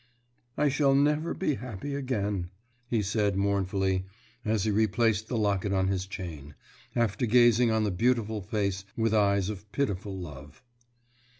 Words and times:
"I 0.57 0.67
shall 0.69 0.95
never 0.95 1.35
be 1.35 1.53
happy 1.53 1.93
again," 1.93 2.49
he 2.87 3.03
said 3.03 3.35
mournfully, 3.35 4.05
as 4.43 4.63
he 4.63 4.71
replaced 4.71 5.27
the 5.27 5.37
locket 5.37 5.73
on 5.73 5.89
his 5.89 6.07
chain, 6.07 6.55
after 6.95 7.27
gazing 7.27 7.69
on 7.69 7.83
the 7.83 7.91
beautiful 7.91 8.41
face 8.41 8.83
with 8.97 9.13
eyes 9.13 9.47
of 9.49 9.71
pitiful 9.71 10.17
love. 10.17 10.63